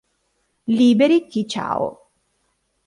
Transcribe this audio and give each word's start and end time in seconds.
Liberi 0.73 1.27
chi 1.29 1.45
Ciao". 1.47 1.85